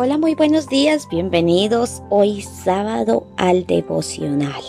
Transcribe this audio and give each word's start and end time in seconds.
Hola, 0.00 0.16
muy 0.16 0.36
buenos 0.36 0.68
días, 0.68 1.08
bienvenidos 1.10 2.04
hoy 2.08 2.42
sábado 2.42 3.26
al 3.36 3.66
devocional. 3.66 4.62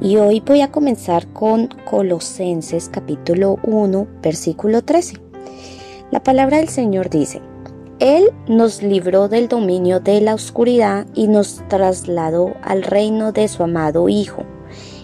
Y 0.00 0.18
hoy 0.18 0.38
voy 0.38 0.60
a 0.60 0.70
comenzar 0.70 1.26
con 1.32 1.66
Colosenses 1.84 2.88
capítulo 2.88 3.58
1, 3.64 4.06
versículo 4.22 4.82
13. 4.82 5.16
La 6.12 6.22
palabra 6.22 6.58
del 6.58 6.68
Señor 6.68 7.10
dice, 7.10 7.42
Él 7.98 8.30
nos 8.46 8.84
libró 8.84 9.26
del 9.26 9.48
dominio 9.48 9.98
de 9.98 10.20
la 10.20 10.34
oscuridad 10.34 11.08
y 11.12 11.26
nos 11.26 11.66
trasladó 11.66 12.54
al 12.62 12.84
reino 12.84 13.32
de 13.32 13.48
su 13.48 13.64
amado 13.64 14.08
Hijo, 14.08 14.44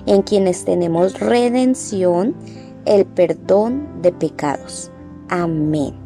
en 0.06 0.22
quienes 0.22 0.64
tenemos 0.64 1.18
redención, 1.18 2.36
el 2.84 3.06
perdón 3.06 4.02
de 4.02 4.12
pecados. 4.12 4.92
Amén. 5.28 6.01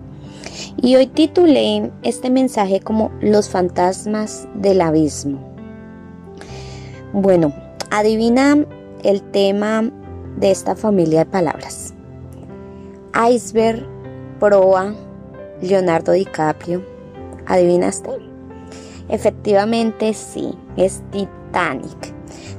Y 0.77 0.97
hoy 0.97 1.07
titulé 1.07 1.91
este 2.03 2.31
mensaje 2.31 2.81
como 2.81 3.11
Los 3.21 3.49
fantasmas 3.49 4.49
del 4.55 4.81
abismo. 4.81 5.39
Bueno, 7.13 7.55
adivina 7.91 8.65
el 9.03 9.23
tema 9.23 9.91
de 10.39 10.51
esta 10.51 10.77
familia 10.77 11.21
de 11.21 11.31
palabras. 11.31 11.95
Iceberg, 13.31 13.87
proa, 14.39 14.95
Leonardo 15.63 16.13
DiCaprio. 16.13 16.85
¿Adivinaste? 17.47 18.11
Efectivamente 19.09 20.13
sí, 20.13 20.53
es 20.77 21.03
Titanic. 21.11 22.15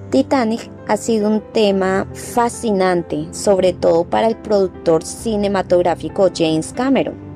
Titanic 0.10 0.72
ha 0.88 0.96
sido 0.96 1.30
un 1.30 1.42
tema 1.52 2.08
fascinante, 2.14 3.28
sobre 3.32 3.74
todo 3.74 4.06
para 4.06 4.28
el 4.28 4.38
productor 4.38 5.04
cinematográfico 5.04 6.30
James 6.34 6.72
Cameron 6.72 7.27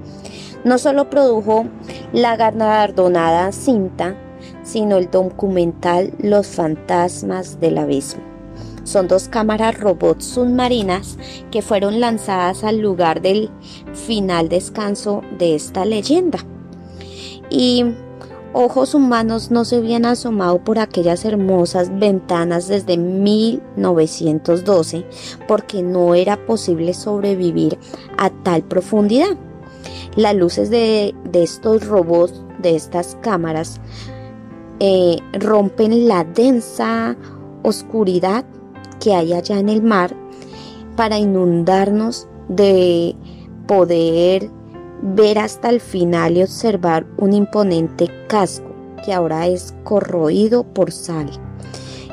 no 0.63 0.77
solo 0.77 1.09
produjo 1.09 1.65
la 2.13 2.35
galardonada 2.35 3.51
cinta, 3.51 4.15
sino 4.63 4.97
el 4.97 5.09
documental 5.09 6.13
Los 6.19 6.47
fantasmas 6.47 7.59
del 7.59 7.77
abismo. 7.77 8.21
Son 8.83 9.07
dos 9.07 9.27
cámaras 9.27 9.79
robots 9.79 10.25
submarinas 10.25 11.17
que 11.51 11.61
fueron 11.61 11.99
lanzadas 11.99 12.63
al 12.63 12.79
lugar 12.79 13.21
del 13.21 13.51
final 13.93 14.49
descanso 14.49 15.21
de 15.37 15.53
esta 15.55 15.85
leyenda. 15.85 16.39
Y 17.49 17.85
ojos 18.53 18.95
humanos 18.95 19.51
no 19.51 19.65
se 19.65 19.75
habían 19.77 20.05
asomado 20.05 20.63
por 20.63 20.79
aquellas 20.79 21.25
hermosas 21.25 21.91
ventanas 21.99 22.67
desde 22.67 22.97
1912 22.97 25.05
porque 25.47 25.83
no 25.83 26.15
era 26.15 26.43
posible 26.45 26.95
sobrevivir 26.95 27.77
a 28.17 28.29
tal 28.29 28.63
profundidad. 28.63 29.37
Las 30.15 30.35
luces 30.35 30.69
de, 30.69 31.13
estos 31.33 31.85
robots, 31.87 32.43
de 32.59 32.75
estas 32.75 33.17
cámaras, 33.21 33.79
eh, 34.79 35.17
rompen 35.33 36.07
la 36.07 36.23
densa 36.23 37.15
oscuridad 37.63 38.45
que 38.99 39.13
hay 39.13 39.33
allá 39.33 39.59
en 39.59 39.69
el 39.69 39.81
mar 39.81 40.15
para 40.95 41.17
inundarnos 41.17 42.27
de 42.47 43.15
poder 43.67 44.49
ver 45.01 45.39
hasta 45.39 45.69
el 45.69 45.79
final 45.79 46.37
y 46.37 46.43
observar 46.43 47.05
un 47.17 47.33
imponente 47.33 48.09
casco 48.27 48.71
que 49.03 49.13
ahora 49.13 49.47
es 49.47 49.73
corroído 49.83 50.63
por 50.63 50.91
sal. 50.91 51.29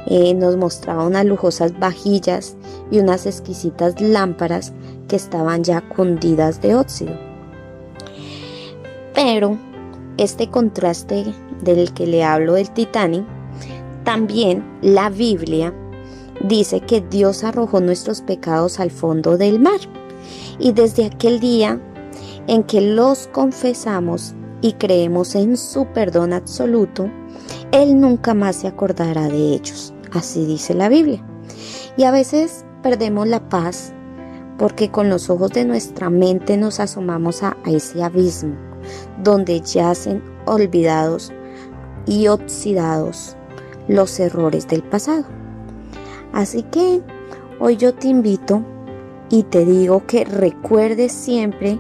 Eh, 0.06 0.32
nos 0.32 0.56
mostraba 0.56 1.06
unas 1.06 1.26
lujosas 1.26 1.78
vajillas 1.78 2.56
y 2.90 2.98
unas 2.98 3.26
exquisitas 3.26 4.00
lámparas 4.00 4.72
que 5.06 5.16
estaban 5.16 5.64
ya 5.64 5.82
cundidas 5.82 6.62
de 6.62 6.74
óxido. 6.74 7.27
Pero 9.18 9.58
este 10.16 10.48
contraste 10.48 11.34
del 11.64 11.92
que 11.92 12.06
le 12.06 12.22
hablo 12.22 12.52
del 12.52 12.70
Titanic, 12.70 13.24
también 14.04 14.64
la 14.80 15.10
Biblia 15.10 15.74
dice 16.44 16.78
que 16.78 17.00
Dios 17.00 17.42
arrojó 17.42 17.80
nuestros 17.80 18.20
pecados 18.22 18.78
al 18.78 18.92
fondo 18.92 19.36
del 19.36 19.58
mar. 19.58 19.80
Y 20.60 20.70
desde 20.70 21.04
aquel 21.06 21.40
día 21.40 21.80
en 22.46 22.62
que 22.62 22.80
los 22.80 23.26
confesamos 23.32 24.36
y 24.60 24.74
creemos 24.74 25.34
en 25.34 25.56
su 25.56 25.86
perdón 25.86 26.32
absoluto, 26.32 27.10
Él 27.72 28.00
nunca 28.00 28.34
más 28.34 28.54
se 28.54 28.68
acordará 28.68 29.26
de 29.26 29.54
ellos. 29.54 29.92
Así 30.12 30.46
dice 30.46 30.74
la 30.74 30.88
Biblia. 30.88 31.26
Y 31.96 32.04
a 32.04 32.12
veces 32.12 32.64
perdemos 32.84 33.26
la 33.26 33.48
paz 33.48 33.92
porque 34.58 34.90
con 34.90 35.08
los 35.08 35.30
ojos 35.30 35.52
de 35.52 35.64
nuestra 35.64 36.10
mente 36.10 36.56
nos 36.56 36.80
asomamos 36.80 37.42
a, 37.42 37.56
ese 37.64 38.02
abismo 38.02 38.56
donde 39.22 39.60
yacen 39.60 40.22
olvidados 40.44 41.32
y 42.06 42.26
oxidados 42.26 43.36
los 43.86 44.18
errores 44.18 44.66
del 44.66 44.82
pasado. 44.82 45.24
Así 46.32 46.64
que 46.64 47.00
hoy 47.60 47.76
yo 47.76 47.94
te 47.94 48.08
invito 48.08 48.62
y 49.30 49.44
te 49.44 49.64
digo 49.64 50.04
que 50.06 50.24
recuerdes 50.24 51.12
siempre 51.12 51.78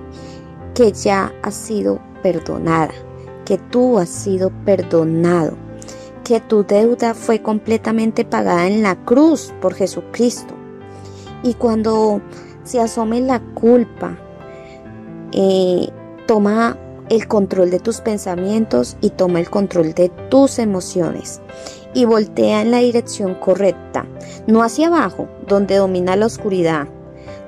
que 0.74 0.92
ya 0.92 1.32
has 1.42 1.54
sido 1.54 2.00
perdonada, 2.22 2.92
que 3.44 3.58
tú 3.58 3.98
has 3.98 4.08
sido 4.08 4.50
perdonado, 4.64 5.56
que 6.24 6.40
tu 6.40 6.62
deuda 6.62 7.14
fue 7.14 7.42
completamente 7.42 8.24
pagada 8.24 8.66
en 8.66 8.82
la 8.82 8.96
cruz 9.04 9.52
por 9.60 9.74
Jesucristo. 9.74 10.54
Y 11.42 11.54
cuando 11.54 12.20
se 12.68 12.80
asome 12.80 13.22
la 13.22 13.40
culpa, 13.54 14.18
eh, 15.32 15.88
toma 16.26 16.76
el 17.08 17.26
control 17.26 17.70
de 17.70 17.80
tus 17.80 18.02
pensamientos 18.02 18.98
y 19.00 19.08
toma 19.08 19.40
el 19.40 19.48
control 19.48 19.94
de 19.94 20.10
tus 20.28 20.58
emociones 20.58 21.40
y 21.94 22.04
voltea 22.04 22.60
en 22.60 22.70
la 22.70 22.80
dirección 22.80 23.34
correcta, 23.36 24.06
no 24.46 24.62
hacia 24.62 24.88
abajo, 24.88 25.28
donde 25.46 25.76
domina 25.76 26.14
la 26.14 26.26
oscuridad, 26.26 26.88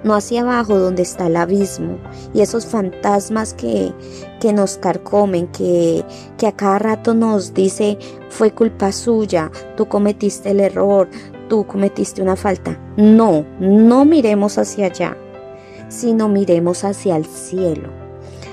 no 0.05 0.15
hacia 0.15 0.41
abajo 0.41 0.79
donde 0.79 1.03
está 1.03 1.27
el 1.27 1.37
abismo 1.37 1.99
y 2.33 2.41
esos 2.41 2.65
fantasmas 2.65 3.53
que, 3.53 3.93
que 4.41 4.55
nos 4.55 4.79
carcomen, 4.79 5.49
que, 5.49 6.03
que 6.39 6.47
a 6.47 6.53
cada 6.53 6.79
rato 6.79 7.13
nos 7.13 7.53
dice 7.53 7.99
fue 8.31 8.53
culpa 8.53 8.91
suya, 8.91 9.51
tú 9.77 9.87
cometiste 9.87 10.53
el 10.53 10.61
error, 10.61 11.11
tú 11.51 11.67
cometiste 11.67 12.23
una 12.23 12.37
falta. 12.37 12.79
No, 12.97 13.45
no 13.61 14.07
miremos 14.07 14.57
hacia 14.57 14.87
allá, 14.87 15.19
sino 15.89 16.31
miremos 16.31 16.85
hacia 16.85 17.17
el 17.17 17.27
cielo 17.27 18.01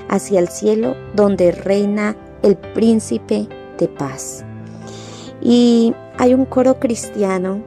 hacia 0.08 0.40
el 0.40 0.48
cielo 0.48 0.96
donde 1.14 1.52
reina 1.52 2.16
el 2.42 2.56
príncipe 2.56 3.48
de 3.78 3.88
paz. 3.88 4.44
Y 5.40 5.94
hay 6.18 6.34
un 6.34 6.44
coro 6.44 6.80
cristiano, 6.80 7.62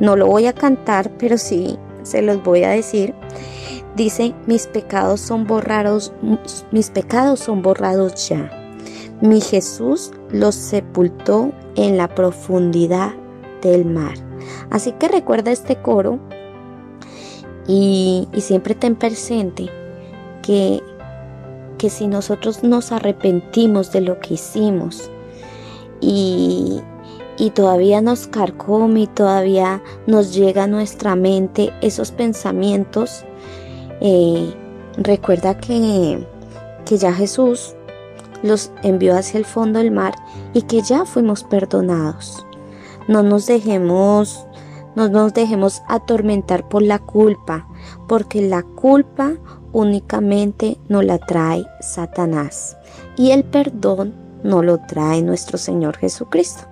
no 0.00 0.16
lo 0.16 0.26
voy 0.26 0.46
a 0.46 0.52
cantar, 0.52 1.10
pero 1.18 1.36
sí 1.36 1.78
se 2.02 2.22
los 2.22 2.42
voy 2.42 2.64
a 2.64 2.70
decir. 2.70 3.14
Dice, 3.96 4.34
mis 4.46 4.66
pecados 4.66 5.20
son 5.20 5.46
borrados, 5.46 6.12
mis 6.70 6.90
pecados 6.90 7.40
son 7.40 7.60
borrados 7.60 8.28
ya. 8.28 8.50
Mi 9.20 9.40
Jesús 9.40 10.12
los 10.30 10.54
sepultó 10.54 11.52
en 11.76 11.96
la 11.96 12.08
profundidad 12.08 13.12
del 13.60 13.84
mar. 13.84 14.14
Así 14.70 14.92
que 14.92 15.08
recuerda 15.08 15.50
este 15.50 15.76
coro 15.76 16.18
y, 17.66 18.28
y 18.32 18.40
siempre 18.40 18.74
ten 18.74 18.96
presente 18.96 19.70
que 20.42 20.82
que 21.82 21.90
si 21.90 22.06
nosotros 22.06 22.62
nos 22.62 22.92
arrepentimos 22.92 23.90
de 23.90 24.02
lo 24.02 24.20
que 24.20 24.34
hicimos 24.34 25.10
y, 26.00 26.80
todavía 27.56 28.00
nos 28.00 28.28
carcome 28.28 29.00
y 29.00 29.06
todavía 29.08 29.82
nos 30.06 30.32
llega 30.32 30.62
a 30.62 30.66
nuestra 30.68 31.16
mente 31.16 31.72
esos 31.80 32.12
pensamientos, 32.12 33.24
eh, 34.00 34.54
recuerda 34.96 35.58
que, 35.58 36.24
que 36.86 36.98
ya 36.98 37.12
Jesús 37.12 37.74
los 38.44 38.70
envió 38.84 39.16
hacia 39.16 39.38
el 39.38 39.44
fondo 39.44 39.80
del 39.80 39.90
mar 39.90 40.14
y 40.54 40.62
que 40.62 40.82
ya 40.82 41.04
fuimos 41.04 41.42
perdonados. 41.42 42.46
No 43.08 43.22
nos 43.22 43.46
dejemos, 43.46 44.46
no 44.94 45.08
nos 45.08 45.34
dejemos 45.34 45.82
atormentar 45.88 46.68
por 46.68 46.82
la 46.82 46.98
culpa, 46.98 47.68
porque 48.08 48.42
la 48.42 48.62
culpa 48.62 49.34
únicamente 49.72 50.78
no 50.88 51.02
la 51.02 51.18
trae 51.18 51.64
Satanás 51.80 52.76
y 53.16 53.30
el 53.30 53.44
perdón 53.44 54.14
no 54.42 54.62
lo 54.62 54.78
trae 54.78 55.22
nuestro 55.22 55.58
Señor 55.58 55.96
Jesucristo. 55.96 56.64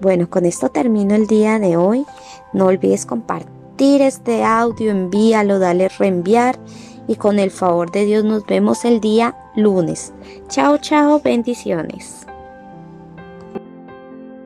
Bueno, 0.00 0.28
con 0.28 0.46
esto 0.46 0.68
termino 0.68 1.14
el 1.14 1.26
día 1.26 1.58
de 1.58 1.76
hoy. 1.76 2.04
No 2.52 2.66
olvides 2.66 3.06
compartir 3.06 4.02
este 4.02 4.44
audio, 4.44 4.90
envíalo, 4.90 5.58
dale 5.58 5.88
reenviar 5.88 6.58
y 7.06 7.16
con 7.16 7.38
el 7.38 7.50
favor 7.50 7.90
de 7.92 8.04
Dios 8.04 8.24
nos 8.24 8.44
vemos 8.44 8.84
el 8.84 9.00
día 9.00 9.36
lunes. 9.54 10.12
Chao, 10.48 10.78
chao, 10.78 11.20
bendiciones. 11.22 12.26